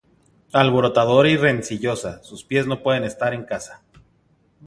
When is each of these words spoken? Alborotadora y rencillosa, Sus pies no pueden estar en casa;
Alborotadora 0.51 1.29
y 1.29 1.37
rencillosa, 1.37 2.23
Sus 2.23 2.43
pies 2.43 2.65
no 2.65 2.81
pueden 2.81 3.03
estar 3.03 3.35
en 3.35 3.43
casa; 3.45 3.83